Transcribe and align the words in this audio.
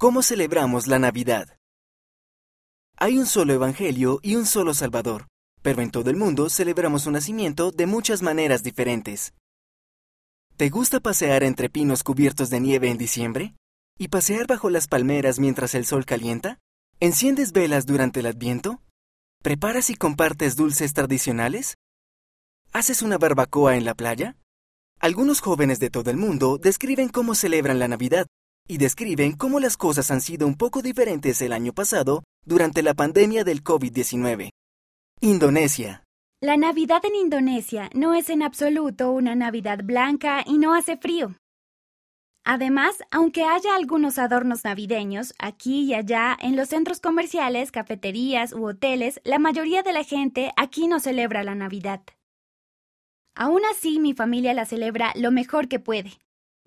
¿Cómo 0.00 0.22
celebramos 0.22 0.86
la 0.86 0.98
Navidad? 0.98 1.58
Hay 2.96 3.18
un 3.18 3.26
solo 3.26 3.52
Evangelio 3.52 4.18
y 4.22 4.36
un 4.36 4.46
solo 4.46 4.72
Salvador, 4.72 5.28
pero 5.60 5.82
en 5.82 5.90
todo 5.90 6.08
el 6.08 6.16
mundo 6.16 6.48
celebramos 6.48 7.02
su 7.02 7.10
nacimiento 7.10 7.70
de 7.70 7.84
muchas 7.84 8.22
maneras 8.22 8.62
diferentes. 8.62 9.34
¿Te 10.56 10.70
gusta 10.70 11.00
pasear 11.00 11.42
entre 11.42 11.68
pinos 11.68 12.02
cubiertos 12.02 12.48
de 12.48 12.60
nieve 12.60 12.88
en 12.88 12.96
diciembre? 12.96 13.54
¿Y 13.98 14.08
pasear 14.08 14.46
bajo 14.46 14.70
las 14.70 14.88
palmeras 14.88 15.38
mientras 15.38 15.74
el 15.74 15.84
sol 15.84 16.06
calienta? 16.06 16.58
¿Enciendes 16.98 17.52
velas 17.52 17.84
durante 17.84 18.20
el 18.20 18.26
Adviento? 18.26 18.80
¿Preparas 19.42 19.90
y 19.90 19.96
compartes 19.96 20.56
dulces 20.56 20.94
tradicionales? 20.94 21.74
¿Haces 22.72 23.02
una 23.02 23.18
barbacoa 23.18 23.76
en 23.76 23.84
la 23.84 23.92
playa? 23.92 24.38
Algunos 24.98 25.42
jóvenes 25.42 25.78
de 25.78 25.90
todo 25.90 26.10
el 26.10 26.16
mundo 26.16 26.56
describen 26.56 27.10
cómo 27.10 27.34
celebran 27.34 27.78
la 27.78 27.88
Navidad 27.88 28.26
y 28.70 28.78
describen 28.78 29.32
cómo 29.32 29.58
las 29.58 29.76
cosas 29.76 30.12
han 30.12 30.20
sido 30.20 30.46
un 30.46 30.54
poco 30.54 30.80
diferentes 30.80 31.42
el 31.42 31.52
año 31.52 31.72
pasado 31.72 32.22
durante 32.46 32.84
la 32.84 32.94
pandemia 32.94 33.42
del 33.42 33.64
COVID-19. 33.64 34.50
Indonesia. 35.20 36.04
La 36.40 36.56
Navidad 36.56 37.04
en 37.04 37.16
Indonesia 37.16 37.90
no 37.94 38.14
es 38.14 38.30
en 38.30 38.42
absoluto 38.42 39.10
una 39.10 39.34
Navidad 39.34 39.80
blanca 39.82 40.44
y 40.46 40.58
no 40.58 40.72
hace 40.72 40.96
frío. 40.96 41.34
Además, 42.44 43.02
aunque 43.10 43.42
haya 43.42 43.74
algunos 43.74 44.18
adornos 44.18 44.62
navideños 44.62 45.34
aquí 45.40 45.82
y 45.82 45.94
allá 45.94 46.38
en 46.40 46.54
los 46.54 46.68
centros 46.68 47.00
comerciales, 47.00 47.72
cafeterías 47.72 48.52
u 48.52 48.64
hoteles, 48.66 49.20
la 49.24 49.40
mayoría 49.40 49.82
de 49.82 49.92
la 49.92 50.04
gente 50.04 50.52
aquí 50.56 50.86
no 50.86 51.00
celebra 51.00 51.42
la 51.42 51.56
Navidad. 51.56 52.02
Aún 53.34 53.62
así, 53.72 53.98
mi 53.98 54.14
familia 54.14 54.54
la 54.54 54.64
celebra 54.64 55.12
lo 55.16 55.32
mejor 55.32 55.66
que 55.66 55.80
puede. 55.80 56.12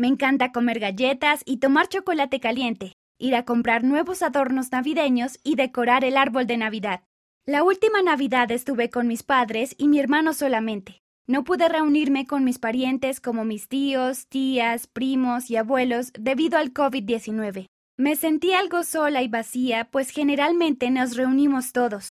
Me 0.00 0.06
encanta 0.06 0.52
comer 0.52 0.78
galletas 0.78 1.42
y 1.44 1.56
tomar 1.56 1.88
chocolate 1.88 2.38
caliente, 2.38 2.92
ir 3.18 3.34
a 3.34 3.44
comprar 3.44 3.82
nuevos 3.82 4.22
adornos 4.22 4.70
navideños 4.70 5.40
y 5.42 5.56
decorar 5.56 6.04
el 6.04 6.16
árbol 6.16 6.46
de 6.46 6.56
Navidad. 6.56 7.02
La 7.44 7.64
última 7.64 8.00
Navidad 8.00 8.48
estuve 8.52 8.90
con 8.90 9.08
mis 9.08 9.24
padres 9.24 9.74
y 9.76 9.88
mi 9.88 9.98
hermano 9.98 10.34
solamente. 10.34 11.00
No 11.26 11.42
pude 11.42 11.68
reunirme 11.68 12.28
con 12.28 12.44
mis 12.44 12.60
parientes 12.60 13.20
como 13.20 13.44
mis 13.44 13.66
tíos, 13.66 14.28
tías, 14.28 14.86
primos 14.86 15.50
y 15.50 15.56
abuelos 15.56 16.12
debido 16.16 16.58
al 16.58 16.72
COVID-19. 16.72 17.66
Me 17.96 18.14
sentí 18.14 18.52
algo 18.52 18.84
sola 18.84 19.22
y 19.22 19.28
vacía, 19.28 19.88
pues 19.90 20.10
generalmente 20.10 20.92
nos 20.92 21.16
reunimos 21.16 21.72
todos. 21.72 22.10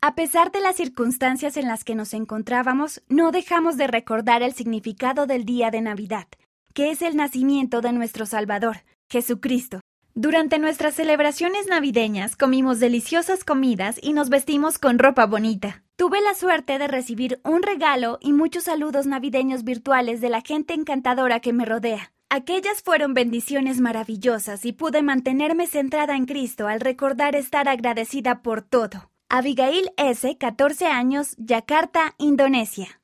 A 0.00 0.14
pesar 0.14 0.52
de 0.52 0.60
las 0.60 0.76
circunstancias 0.76 1.56
en 1.56 1.66
las 1.66 1.82
que 1.82 1.96
nos 1.96 2.14
encontrábamos, 2.14 3.02
no 3.08 3.32
dejamos 3.32 3.76
de 3.76 3.88
recordar 3.88 4.44
el 4.44 4.52
significado 4.52 5.26
del 5.26 5.44
día 5.44 5.72
de 5.72 5.80
Navidad 5.80 6.28
que 6.76 6.90
es 6.90 7.00
el 7.00 7.16
nacimiento 7.16 7.80
de 7.80 7.90
nuestro 7.94 8.26
Salvador, 8.26 8.84
Jesucristo. 9.08 9.80
Durante 10.14 10.58
nuestras 10.58 10.94
celebraciones 10.94 11.68
navideñas 11.68 12.36
comimos 12.36 12.80
deliciosas 12.80 13.44
comidas 13.44 13.98
y 14.02 14.12
nos 14.12 14.28
vestimos 14.28 14.78
con 14.78 14.98
ropa 14.98 15.24
bonita. 15.24 15.82
Tuve 15.96 16.20
la 16.20 16.34
suerte 16.34 16.78
de 16.78 16.86
recibir 16.86 17.40
un 17.44 17.62
regalo 17.62 18.18
y 18.20 18.34
muchos 18.34 18.64
saludos 18.64 19.06
navideños 19.06 19.64
virtuales 19.64 20.20
de 20.20 20.28
la 20.28 20.42
gente 20.42 20.74
encantadora 20.74 21.40
que 21.40 21.54
me 21.54 21.64
rodea. 21.64 22.12
Aquellas 22.28 22.82
fueron 22.82 23.14
bendiciones 23.14 23.80
maravillosas 23.80 24.66
y 24.66 24.74
pude 24.74 25.00
mantenerme 25.00 25.66
centrada 25.66 26.14
en 26.14 26.26
Cristo 26.26 26.68
al 26.68 26.80
recordar 26.80 27.36
estar 27.36 27.70
agradecida 27.70 28.42
por 28.42 28.60
todo. 28.60 29.10
Abigail 29.30 29.92
S., 29.96 30.36
14 30.36 30.88
años, 30.88 31.36
Yakarta, 31.38 32.14
Indonesia. 32.18 33.00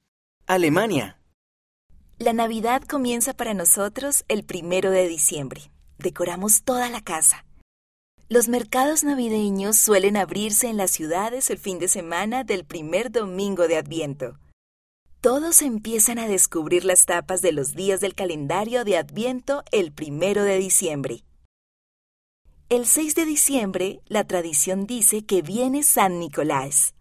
Alemania. 0.47 1.22
La 2.23 2.33
Navidad 2.33 2.85
comienza 2.85 3.35
para 3.35 3.53
nosotros 3.53 4.25
el 4.29 4.45
primero 4.45 4.93
de 4.93 5.09
diciembre. 5.09 5.73
Decoramos 5.99 6.63
toda 6.63 6.89
la 6.89 7.01
casa. 7.01 7.45
Los 8.29 8.47
mercados 8.47 9.03
navideños 9.03 9.77
suelen 9.77 10.17
abrirse 10.17 10.69
en 10.69 10.77
las 10.77 10.93
ciudades 10.93 11.51
el 11.51 11.59
fin 11.59 11.81
de 11.81 11.89
semana 11.89 12.45
del 12.45 12.65
primer 12.65 13.11
domingo 13.11 13.67
de 13.67 13.77
Adviento. 13.77 14.39
Todos 15.21 15.63
empiezan 15.63 16.21
a 16.21 16.29
descubrir 16.29 16.85
las 16.85 17.07
tapas 17.07 17.43
de 17.43 17.51
los 17.51 17.75
días 17.75 17.99
del 17.99 18.15
calendario 18.15 18.85
de 18.85 18.99
Adviento 18.99 19.65
el 19.73 19.91
primero 19.91 20.45
de 20.45 20.59
diciembre. 20.59 21.25
El 22.69 22.87
6 22.87 23.17
de 23.17 23.25
diciembre, 23.25 24.01
la 24.07 24.23
tradición 24.23 24.87
dice 24.87 25.27
que 25.27 25.43
viene 25.43 25.83
San 25.83 26.21
Nicolás. 26.21 26.95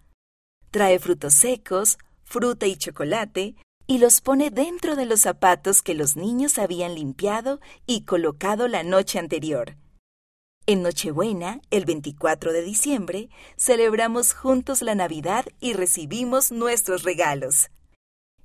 Trae 0.72 0.97
frutos 0.97 1.35
secos, 1.35 2.00
fruta 2.23 2.66
y 2.66 2.75
chocolate, 2.75 3.53
y 3.91 3.97
los 3.97 4.22
pone 4.22 4.52
dentro 4.52 4.96
de 4.96 5.06
los 5.06 5.19
zapatos 5.19 5.81
que 5.81 5.96
los 5.96 6.16
niños 6.16 6.57
habían 6.59 6.96
limpiado 6.96 7.59
y 7.85 8.06
colocado 8.06 8.69
la 8.69 8.84
noche 8.84 9.19
anterior. 9.19 9.75
En 10.66 10.81
Nochebuena, 10.81 11.59
el 11.72 11.84
24 11.84 12.53
de 12.53 12.62
diciembre, 12.62 13.28
celebramos 13.57 14.31
juntos 14.31 14.81
la 14.81 14.96
Navidad 14.96 15.44
y 15.59 15.74
recibimos 15.74 16.53
nuestros 16.53 17.03
regalos. 17.03 17.69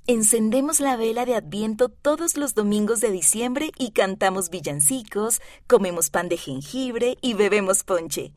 Encendemos 0.08 0.80
la 0.80 0.96
vela 0.96 1.24
de 1.24 1.36
Adviento 1.36 1.90
todos 1.90 2.36
los 2.36 2.56
domingos 2.56 2.98
de 2.98 3.12
diciembre 3.12 3.70
y 3.78 3.92
cantamos 3.92 4.50
villancicos, 4.50 5.40
comemos 5.68 6.10
pan 6.10 6.28
de 6.28 6.38
jengibre 6.38 7.18
y 7.20 7.34
bebemos 7.34 7.84
ponche. 7.84 8.32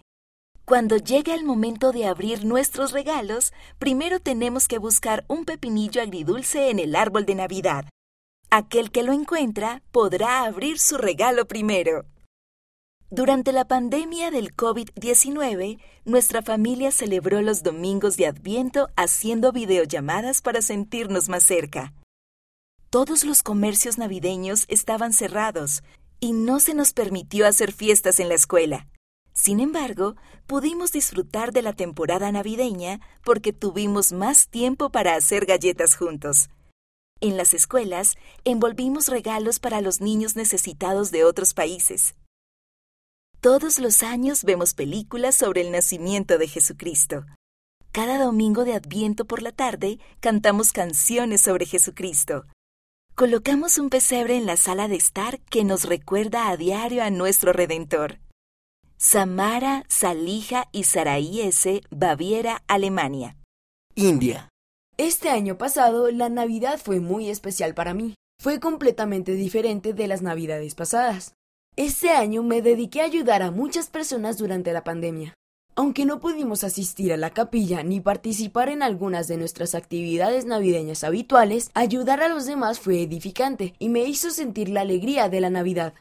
Cuando 0.70 0.98
llega 0.98 1.34
el 1.34 1.46
momento 1.46 1.92
de 1.92 2.06
abrir 2.06 2.46
nuestros 2.46 2.92
regalos, 2.92 3.54
primero 3.80 4.20
tenemos 4.20 4.68
que 4.68 4.78
buscar 4.78 5.26
un 5.28 5.44
pepinillo 5.44 6.00
agridulce 6.00 6.70
en 6.70 6.78
el 6.78 6.96
árbol 6.96 7.26
de 7.26 7.34
Navidad. 7.34 7.86
Aquel 8.52 8.92
que 8.92 9.02
lo 9.02 9.12
encuentra 9.12 9.82
podrá 9.92 10.44
abrir 10.44 10.78
su 10.78 11.00
regalo 11.00 11.48
primero. 11.48 12.06
Durante 13.10 13.52
la 13.52 13.66
pandemia 13.66 14.30
del 14.30 14.56
COVID-19, 14.56 15.80
nuestra 16.06 16.44
familia 16.44 16.92
celebró 16.92 17.42
los 17.42 17.64
domingos 17.64 18.16
de 18.16 18.28
Adviento 18.28 18.90
haciendo 18.96 19.52
videollamadas 19.52 20.42
para 20.42 20.62
sentirnos 20.62 21.30
más 21.30 21.44
cerca. 21.44 21.94
Todos 22.92 23.24
los 23.24 23.42
comercios 23.42 23.98
navideños 23.98 24.66
estaban 24.68 25.14
cerrados 25.14 25.82
y 26.20 26.34
no 26.34 26.60
se 26.60 26.76
nos 26.76 26.94
permitió 26.94 27.48
hacer 27.48 27.72
fiestas 27.72 28.20
en 28.20 28.30
la 28.30 28.36
escuela. 28.36 28.86
Sin 29.34 29.60
embargo, 29.60 30.16
pudimos 30.48 30.92
disfrutar 30.92 31.54
de 31.54 31.62
la 31.62 31.74
temporada 31.74 32.32
navideña 32.32 33.00
porque 33.24 33.54
tuvimos 33.54 34.12
más 34.12 34.48
tiempo 34.50 34.90
para 34.90 35.16
hacer 35.16 35.46
galletas 35.46 35.96
juntos. 35.96 36.50
En 37.22 37.38
las 37.38 37.54
escuelas, 37.54 38.16
envolvimos 38.46 39.08
regalos 39.08 39.60
para 39.60 39.82
los 39.82 40.00
niños 40.00 40.36
necesitados 40.36 41.12
de 41.12 41.26
otros 41.26 41.54
países. 41.54 42.16
Todos 43.42 43.80
los 43.80 44.04
años 44.04 44.44
vemos 44.44 44.74
películas 44.74 45.36
sobre 45.36 45.62
el 45.62 45.72
nacimiento 45.72 46.38
de 46.38 46.48
Jesucristo. 46.48 47.26
Cada 47.92 48.24
domingo 48.24 48.66
de 48.66 48.74
Adviento 48.74 49.26
por 49.26 49.42
la 49.42 49.52
tarde 49.52 50.00
cantamos 50.20 50.74
canciones 50.74 51.42
sobre 51.42 51.66
Jesucristo. 51.66 52.46
Colocamos 53.16 53.78
un 53.78 53.90
pesebre 53.90 54.38
en 54.38 54.46
la 54.46 54.58
sala 54.58 54.88
de 54.88 54.96
estar 54.96 55.40
que 55.42 55.64
nos 55.64 55.86
recuerda 55.86 56.50
a 56.50 56.58
diario 56.58 57.04
a 57.04 57.10
nuestro 57.10 57.52
Redentor. 57.52 58.20
Samara, 59.02 59.86
Salija 59.88 60.68
y 60.74 60.84
Saraí 60.84 61.40
S., 61.40 61.84
Baviera, 61.90 62.64
Alemania. 62.68 63.38
India. 63.96 64.50
Este 64.98 65.30
año 65.30 65.58
pasado, 65.58 66.12
la 66.12 66.28
Navidad 66.28 66.78
fue 66.84 67.00
muy 67.00 67.30
especial 67.30 67.74
para 67.74 67.94
mí. 67.94 68.16
Fue 68.42 68.60
completamente 68.60 69.36
diferente 69.36 69.94
de 69.94 70.08
las 70.10 70.22
Navidades 70.22 70.76
pasadas. 70.76 71.34
Este 71.78 72.10
año 72.10 72.44
me 72.44 72.62
dediqué 72.62 73.00
a 73.00 73.06
ayudar 73.06 73.42
a 73.42 73.52
muchas 73.52 73.88
personas 73.88 74.38
durante 74.38 74.74
la 74.74 74.84
pandemia. 74.84 75.34
Aunque 75.78 76.04
no 76.04 76.20
pudimos 76.20 76.66
asistir 76.66 77.14
a 77.14 77.18
la 77.18 77.30
capilla 77.30 77.84
ni 77.84 78.02
participar 78.02 78.68
en 78.68 78.84
algunas 78.84 79.30
de 79.30 79.38
nuestras 79.38 79.76
actividades 79.76 80.44
navideñas 80.44 81.06
habituales, 81.06 81.72
ayudar 81.74 82.22
a 82.22 82.28
los 82.28 82.48
demás 82.48 82.82
fue 82.82 83.02
edificante 83.02 83.76
y 83.80 83.88
me 83.88 84.04
hizo 84.04 84.30
sentir 84.30 84.68
la 84.68 84.82
alegría 84.82 85.30
de 85.30 85.40
la 85.40 85.50
Navidad. 85.50 85.94